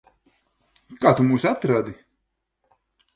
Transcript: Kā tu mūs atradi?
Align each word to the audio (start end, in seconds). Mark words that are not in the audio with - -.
Kā 1.03 1.11
tu 1.19 1.25
mūs 1.27 1.45
atradi? 1.49 1.93